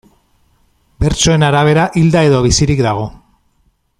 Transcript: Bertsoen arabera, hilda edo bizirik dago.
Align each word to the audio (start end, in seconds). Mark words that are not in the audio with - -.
Bertsoen 1.03 1.45
arabera, 1.49 1.83
hilda 2.01 2.25
edo 2.31 2.41
bizirik 2.47 2.83
dago. 2.87 3.07